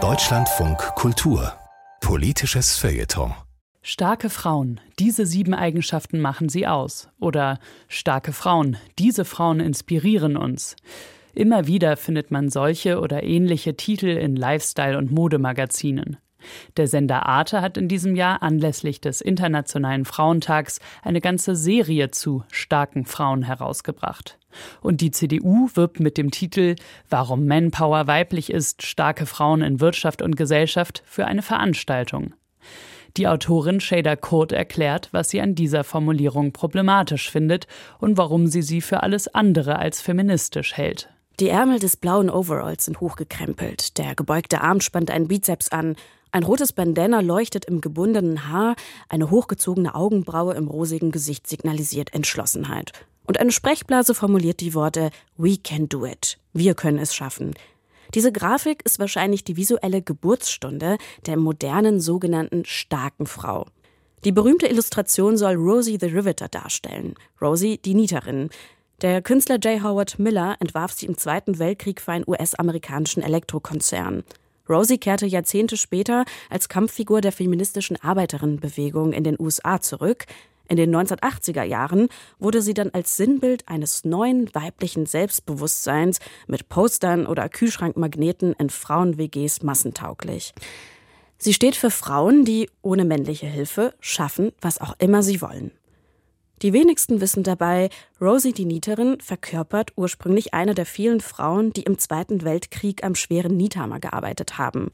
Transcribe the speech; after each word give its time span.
Deutschlandfunk 0.00 0.78
Kultur 0.94 1.54
Politisches 2.00 2.76
Feuilleton 2.76 3.34
Starke 3.82 4.30
Frauen, 4.30 4.80
diese 5.00 5.26
sieben 5.26 5.52
Eigenschaften 5.52 6.20
machen 6.20 6.48
sie 6.48 6.68
aus. 6.68 7.08
Oder 7.18 7.58
starke 7.88 8.32
Frauen, 8.32 8.76
diese 9.00 9.24
Frauen 9.24 9.58
inspirieren 9.58 10.36
uns. 10.36 10.76
Immer 11.34 11.66
wieder 11.66 11.96
findet 11.96 12.30
man 12.30 12.50
solche 12.50 13.00
oder 13.00 13.24
ähnliche 13.24 13.76
Titel 13.76 14.06
in 14.06 14.36
Lifestyle- 14.36 14.96
und 14.96 15.10
Modemagazinen. 15.10 16.18
Der 16.76 16.86
Sender 16.86 17.26
Arte 17.26 17.60
hat 17.60 17.76
in 17.76 17.88
diesem 17.88 18.16
Jahr 18.16 18.42
anlässlich 18.42 19.00
des 19.00 19.20
Internationalen 19.20 20.04
Frauentags 20.04 20.80
eine 21.02 21.20
ganze 21.20 21.56
Serie 21.56 22.10
zu 22.10 22.44
starken 22.50 23.04
Frauen 23.04 23.42
herausgebracht. 23.42 24.38
Und 24.80 25.00
die 25.00 25.10
CDU 25.10 25.68
wirbt 25.74 26.00
mit 26.00 26.16
dem 26.16 26.30
Titel 26.30 26.76
Warum 27.10 27.46
Manpower 27.46 28.06
weiblich 28.06 28.50
ist, 28.50 28.86
starke 28.86 29.26
Frauen 29.26 29.62
in 29.62 29.80
Wirtschaft 29.80 30.22
und 30.22 30.36
Gesellschaft 30.36 31.02
für 31.06 31.26
eine 31.26 31.42
Veranstaltung. 31.42 32.34
Die 33.16 33.26
Autorin 33.26 33.80
Shada 33.80 34.16
Kurt 34.16 34.52
erklärt, 34.52 35.08
was 35.12 35.30
sie 35.30 35.40
an 35.40 35.54
dieser 35.54 35.82
Formulierung 35.82 36.52
problematisch 36.52 37.30
findet 37.30 37.66
und 37.98 38.16
warum 38.16 38.46
sie 38.46 38.62
sie 38.62 38.80
für 38.80 39.02
alles 39.02 39.28
andere 39.28 39.78
als 39.78 40.00
feministisch 40.00 40.76
hält. 40.76 41.08
Die 41.40 41.48
Ärmel 41.48 41.78
des 41.78 41.96
blauen 41.96 42.30
Overalls 42.30 42.84
sind 42.84 43.00
hochgekrempelt, 43.00 43.96
der 43.98 44.14
gebeugte 44.14 44.60
Arm 44.60 44.80
spannt 44.80 45.10
einen 45.10 45.28
Bizeps 45.28 45.68
an, 45.70 45.96
ein 46.30 46.42
rotes 46.42 46.72
Bandana 46.72 47.20
leuchtet 47.20 47.64
im 47.64 47.80
gebundenen 47.80 48.48
Haar, 48.48 48.76
eine 49.08 49.30
hochgezogene 49.30 49.94
Augenbraue 49.94 50.54
im 50.54 50.68
rosigen 50.68 51.10
Gesicht 51.10 51.46
signalisiert 51.46 52.14
Entschlossenheit. 52.14 52.92
Und 53.26 53.38
eine 53.38 53.52
Sprechblase 53.52 54.14
formuliert 54.14 54.60
die 54.60 54.74
Worte 54.74 55.10
We 55.36 55.56
can 55.56 55.88
do 55.88 56.06
it. 56.06 56.38
Wir 56.52 56.74
können 56.74 56.98
es 56.98 57.14
schaffen. 57.14 57.54
Diese 58.14 58.32
Grafik 58.32 58.82
ist 58.84 58.98
wahrscheinlich 58.98 59.44
die 59.44 59.56
visuelle 59.56 60.00
Geburtsstunde 60.00 60.96
der 61.26 61.36
modernen 61.36 62.00
sogenannten 62.00 62.64
starken 62.64 63.26
Frau. 63.26 63.66
Die 64.24 64.32
berühmte 64.32 64.66
Illustration 64.66 65.36
soll 65.36 65.54
Rosie 65.54 65.98
the 66.00 66.06
Riveter 66.06 66.48
darstellen. 66.48 67.14
Rosie, 67.40 67.78
die 67.78 67.94
Nieterin. 67.94 68.48
Der 69.02 69.22
Künstler 69.22 69.58
J. 69.58 69.82
Howard 69.82 70.18
Miller 70.18 70.56
entwarf 70.58 70.92
sie 70.92 71.06
im 71.06 71.16
Zweiten 71.16 71.58
Weltkrieg 71.58 72.00
für 72.00 72.12
einen 72.12 72.24
US-amerikanischen 72.26 73.22
Elektrokonzern. 73.22 74.24
Rosie 74.68 74.98
kehrte 74.98 75.26
Jahrzehnte 75.26 75.76
später 75.76 76.24
als 76.50 76.68
Kampffigur 76.68 77.20
der 77.20 77.32
feministischen 77.32 77.96
Arbeiterinnenbewegung 78.00 79.12
in 79.12 79.24
den 79.24 79.36
USA 79.38 79.80
zurück. 79.80 80.26
In 80.68 80.76
den 80.76 80.94
1980er 80.94 81.62
Jahren 81.62 82.08
wurde 82.38 82.60
sie 82.60 82.74
dann 82.74 82.90
als 82.90 83.16
Sinnbild 83.16 83.66
eines 83.68 84.04
neuen 84.04 84.54
weiblichen 84.54 85.06
Selbstbewusstseins 85.06 86.20
mit 86.46 86.68
Postern 86.68 87.26
oder 87.26 87.48
Kühlschrankmagneten 87.48 88.52
in 88.52 88.68
Frauen-WGs 88.68 89.62
massentauglich. 89.62 90.52
Sie 91.38 91.54
steht 91.54 91.76
für 91.76 91.90
Frauen, 91.90 92.44
die 92.44 92.68
ohne 92.82 93.04
männliche 93.04 93.46
Hilfe 93.46 93.94
schaffen, 94.00 94.52
was 94.60 94.80
auch 94.80 94.94
immer 94.98 95.22
sie 95.22 95.40
wollen. 95.40 95.70
Die 96.62 96.72
wenigsten 96.72 97.20
wissen 97.20 97.44
dabei, 97.44 97.88
Rosie 98.20 98.52
die 98.52 98.64
Nieterin 98.64 99.20
verkörpert 99.20 99.92
ursprünglich 99.96 100.54
eine 100.54 100.74
der 100.74 100.86
vielen 100.86 101.20
Frauen, 101.20 101.72
die 101.72 101.82
im 101.82 101.98
Zweiten 101.98 102.42
Weltkrieg 102.42 103.04
am 103.04 103.14
schweren 103.14 103.56
Niethammer 103.56 104.00
gearbeitet 104.00 104.58
haben. 104.58 104.90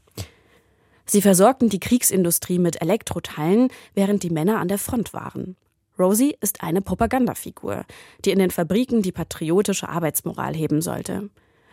Sie 1.07 1.21
versorgten 1.21 1.69
die 1.69 1.79
Kriegsindustrie 1.79 2.59
mit 2.59 2.81
Elektroteilen, 2.81 3.69
während 3.93 4.23
die 4.23 4.29
Männer 4.29 4.59
an 4.59 4.67
der 4.67 4.79
Front 4.79 5.13
waren. 5.13 5.55
Rosie 5.97 6.35
ist 6.41 6.61
eine 6.61 6.81
Propagandafigur, 6.81 7.85
die 8.25 8.31
in 8.31 8.39
den 8.39 8.51
Fabriken 8.51 9.01
die 9.01 9.11
patriotische 9.11 9.87
Arbeitsmoral 9.89 10.53
heben 10.53 10.81
sollte. 10.81 11.29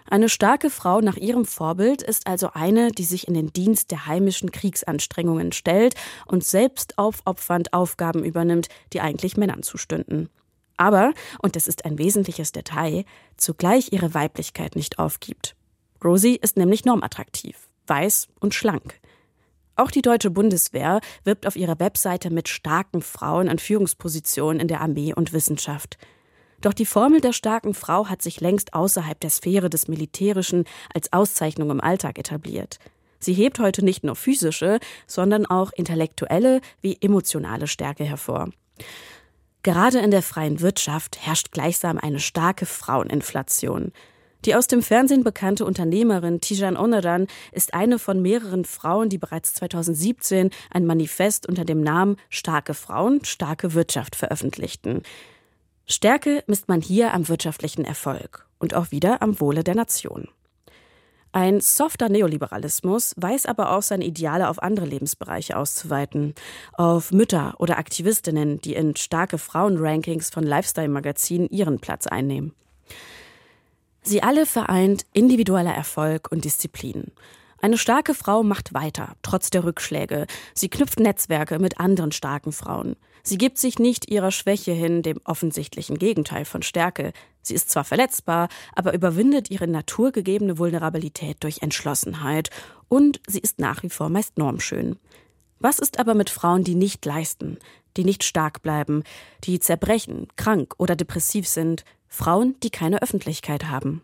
Eine 0.09 0.29
starke 0.29 0.71
Frau 0.71 1.01
nach 1.01 1.17
ihrem 1.17 1.45
Vorbild 1.45 2.03
ist 2.03 2.27
also 2.27 2.51
eine, 2.53 2.91
die 2.93 3.05
sich 3.05 3.29
in 3.29 3.35
den 3.35 3.53
Dienst 3.53 3.91
der 3.91 4.07
heimischen 4.07 4.51
Kriegsanstrengungen 4.51 5.53
stellt 5.53 5.95
und 6.27 6.45
selbst 6.45 6.99
aufopfernd 6.99 7.73
Aufgaben 7.73 8.25
übernimmt, 8.25 8.69
die 8.93 9.01
eigentlich 9.01 9.37
Männern 9.37 9.63
zustünden. 9.63 10.29
Aber, 10.77 11.13
und 11.41 11.57
das 11.57 11.69
ist 11.69 11.85
ein 11.85 11.99
wesentliches 11.99 12.53
Detail, 12.53 13.05
zugleich 13.37 13.93
ihre 13.93 14.15
Weiblichkeit 14.15 14.77
nicht 14.77 14.99
aufgibt. 14.99 15.55
Rosie 16.03 16.37
ist 16.37 16.57
nämlich 16.57 16.85
normattraktiv, 16.85 17.69
weiß 17.87 18.29
und 18.41 18.55
schlank. 18.55 19.01
Auch 19.77 19.91
die 19.91 20.03
deutsche 20.03 20.31
Bundeswehr 20.31 21.01
wirbt 21.25 21.47
auf 21.47 21.57
ihrer 21.57 21.79
Webseite 21.79 22.31
mit 22.31 22.49
starken 22.49 23.01
Frauen 23.01 23.49
an 23.49 23.59
Führungspositionen 23.59 24.61
in 24.61 24.69
der 24.69 24.81
Armee 24.81 25.15
und 25.15 25.33
Wissenschaft. 25.33 25.97
Doch 26.63 26.73
die 26.73 26.87
Formel 26.87 27.21
der 27.21 27.33
starken 27.33 27.75
Frau 27.75 28.07
hat 28.07 28.23
sich 28.23 28.41
längst 28.41 28.73
außerhalb 28.73 29.19
der 29.21 29.31
Sphäre 29.31 29.69
des 29.69 29.89
Militärischen 29.89 30.65
als 30.95 31.13
Auszeichnung 31.13 31.71
im 31.71 31.81
Alltag 31.81 32.19
etabliert. 32.19 32.79
Sie 33.19 33.35
hebt 33.35 33.59
heute 33.59 33.85
nicht 33.85 34.05
nur 34.05 34.17
physische, 34.17 34.79
sondern 35.07 35.45
auch 35.45 35.73
intellektuelle 35.73 36.61
wie 36.81 36.97
emotionale 37.01 37.67
Stärke 37.67 38.05
hervor. 38.05 38.49
Gerade 39.65 39.99
in 39.99 40.11
der 40.11 40.23
freien 40.23 40.61
Wirtschaft 40.61 41.19
herrscht 41.21 41.53
gleichsam 41.53 41.99
eine 41.99 42.21
starke 42.21 42.67
Fraueninflation. 42.67 43.93
Die 44.45 44.57
aus 44.57 44.67
dem 44.67 44.83
Fernsehen 44.83 45.23
bekannte 45.23 45.65
Unternehmerin 45.65 46.41
Tijan 46.41 46.77
Oneran 46.77 47.29
ist 47.53 47.75
eine 47.75 48.01
von 48.01 48.21
mehreren 48.23 48.65
Frauen, 48.65 49.09
die 49.09 49.19
bereits 49.19 49.55
2017 49.55 50.51
ein 50.71 50.87
Manifest 50.87 51.49
unter 51.49 51.65
dem 51.65 51.81
Namen 51.81 52.17
Starke 52.29 52.75
Frauen, 52.75 53.25
starke 53.25 53.75
Wirtschaft 53.75 54.17
veröffentlichten. 54.17 55.03
Stärke 55.87 56.45
misst 56.47 56.69
man 56.69 56.81
hier 56.81 57.13
am 57.15 57.29
wirtschaftlichen 57.29 57.85
Erfolg 57.85 58.47
und 58.59 58.75
auch 58.75 58.91
wieder 58.91 59.23
am 59.23 59.41
Wohle 59.41 59.65
der 59.65 59.75
Nation. 59.75 60.29
Ein 61.35 61.61
softer 61.61 62.11
Neoliberalismus 62.11 63.15
weiß 63.17 63.47
aber 63.47 63.73
auch 63.73 63.83
seine 63.83 64.05
Ideale 64.05 64.51
auf 64.51 64.63
andere 64.63 64.85
Lebensbereiche 64.85 65.57
auszuweiten, 65.57 66.35
auf 66.75 67.11
Mütter 67.11 67.55
oder 67.59 67.79
Aktivistinnen, 67.79 68.61
die 68.61 68.75
in 68.75 68.97
starke 68.97 69.39
Frauenrankings 69.39 70.29
von 70.29 70.45
Lifestyle-Magazinen 70.45 71.49
ihren 71.49 71.81
Platz 71.81 72.07
einnehmen. 72.07 72.55
Sie 74.03 74.23
alle 74.23 74.45
vereint 74.45 75.07
individueller 75.15 75.73
Erfolg 75.73 76.31
und 76.31 76.45
Disziplin. 76.45 77.13
Eine 77.65 77.79
starke 77.79 78.13
Frau 78.13 78.43
macht 78.43 78.75
weiter, 78.75 79.15
trotz 79.23 79.49
der 79.49 79.63
Rückschläge. 79.63 80.27
Sie 80.53 80.69
knüpft 80.69 80.99
Netzwerke 80.99 81.61
mit 81.61 81.79
anderen 81.79 82.11
starken 82.11 82.51
Frauen. 82.51 82.97
Sie 83.23 83.39
gibt 83.39 83.57
sich 83.57 83.79
nicht 83.79 84.11
ihrer 84.11 84.33
Schwäche 84.33 84.73
hin, 84.73 85.03
dem 85.03 85.21
offensichtlichen 85.25 85.97
Gegenteil 85.97 86.45
von 86.45 86.63
Stärke. 86.63 87.13
Sie 87.41 87.55
ist 87.55 87.71
zwar 87.71 87.85
verletzbar, 87.85 88.49
aber 88.75 88.95
überwindet 88.95 89.49
ihre 89.49 89.69
naturgegebene 89.69 90.59
Vulnerabilität 90.59 91.37
durch 91.45 91.63
Entschlossenheit. 91.63 92.51
Und 92.89 93.21
sie 93.29 93.39
ist 93.39 93.61
nach 93.61 93.85
wie 93.85 93.91
vor 93.91 94.09
meist 94.09 94.39
normschön. 94.39 94.97
Was 95.61 95.79
ist 95.79 96.01
aber 96.01 96.15
mit 96.15 96.31
Frauen, 96.31 96.65
die 96.65 96.75
nicht 96.75 97.05
leisten, 97.05 97.59
die 97.97 98.03
nicht 98.05 98.25
stark 98.25 98.63
bleiben, 98.63 99.05
die 99.45 99.61
zerbrechen, 99.61 100.27
krank 100.35 100.75
oder 100.79 100.97
depressiv 100.97 101.47
sind, 101.47 101.85
Frauen, 102.09 102.57
die 102.65 102.71
keine 102.71 103.03
Öffentlichkeit 103.03 103.67
haben? 103.69 104.03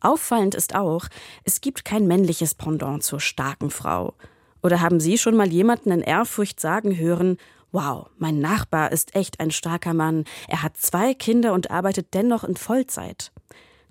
Auffallend 0.00 0.54
ist 0.54 0.74
auch, 0.74 1.06
es 1.44 1.60
gibt 1.60 1.84
kein 1.84 2.06
männliches 2.06 2.54
Pendant 2.54 3.02
zur 3.02 3.20
starken 3.20 3.70
Frau. 3.70 4.14
Oder 4.62 4.80
haben 4.80 5.00
Sie 5.00 5.18
schon 5.18 5.36
mal 5.36 5.48
jemanden 5.48 5.90
in 5.90 6.00
Ehrfurcht 6.00 6.60
sagen 6.60 6.96
hören, 6.96 7.36
wow, 7.72 8.08
mein 8.16 8.38
Nachbar 8.38 8.92
ist 8.92 9.14
echt 9.14 9.40
ein 9.40 9.50
starker 9.50 9.94
Mann, 9.94 10.24
er 10.48 10.62
hat 10.62 10.76
zwei 10.76 11.14
Kinder 11.14 11.52
und 11.52 11.70
arbeitet 11.70 12.14
dennoch 12.14 12.44
in 12.44 12.56
Vollzeit. 12.56 13.32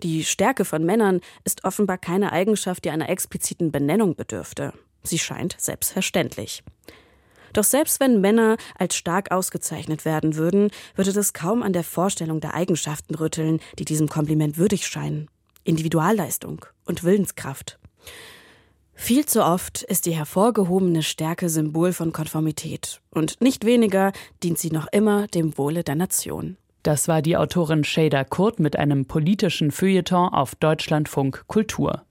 Die 0.03 0.23
Stärke 0.23 0.65
von 0.65 0.85
Männern 0.85 1.21
ist 1.43 1.63
offenbar 1.63 1.97
keine 1.97 2.31
Eigenschaft, 2.31 2.85
die 2.85 2.91
einer 2.91 3.09
expliziten 3.09 3.71
Benennung 3.71 4.15
bedürfte. 4.15 4.73
Sie 5.03 5.19
scheint 5.19 5.55
selbstverständlich. 5.57 6.63
Doch 7.53 7.63
selbst 7.63 7.99
wenn 7.99 8.21
Männer 8.21 8.57
als 8.77 8.95
stark 8.95 9.31
ausgezeichnet 9.31 10.05
werden 10.05 10.35
würden, 10.35 10.69
würde 10.95 11.13
das 11.13 11.33
kaum 11.33 11.63
an 11.63 11.73
der 11.73 11.83
Vorstellung 11.83 12.39
der 12.39 12.53
Eigenschaften 12.53 13.15
rütteln, 13.15 13.59
die 13.79 13.85
diesem 13.85 14.09
Kompliment 14.09 14.57
würdig 14.57 14.85
scheinen. 14.85 15.29
Individualleistung 15.67 16.65
und 16.85 17.03
Willenskraft. 17.03 17.77
Viel 18.93 19.25
zu 19.25 19.45
oft 19.45 19.83
ist 19.83 20.07
die 20.07 20.15
hervorgehobene 20.15 21.03
Stärke 21.03 21.49
Symbol 21.49 21.93
von 21.93 22.11
Konformität 22.11 23.01
und 23.11 23.39
nicht 23.41 23.63
weniger 23.63 24.11
dient 24.41 24.57
sie 24.57 24.71
noch 24.71 24.87
immer 24.91 25.27
dem 25.27 25.57
Wohle 25.57 25.83
der 25.83 25.95
Nation. 25.95 26.57
Das 26.81 27.07
war 27.07 27.21
die 27.21 27.37
Autorin 27.37 27.83
Shada 27.83 28.23
Kurt 28.23 28.59
mit 28.59 28.75
einem 28.75 29.05
politischen 29.05 29.71
Feuilleton 29.71 30.29
auf 30.29 30.55
Deutschlandfunk 30.55 31.43
Kultur. 31.47 32.06